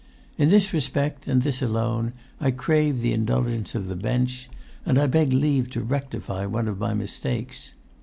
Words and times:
In 0.35 0.49
this 0.49 0.73
respect, 0.73 1.27
and 1.27 1.43
this 1.43 1.61
alone, 1.61 2.13
I 2.39 2.49
crave 2.49 3.01
the 3.03 3.13
indulgence 3.13 3.75
of 3.75 3.87
the 3.87 3.95
bench, 3.95 4.49
and 4.83 4.97
beg 5.11 5.31
leave 5.31 5.69
to 5.73 5.81
rectify 5.81 6.47
one 6.47 6.67
of 6.67 6.79
my 6.79 6.95
mistakes. 6.95 7.75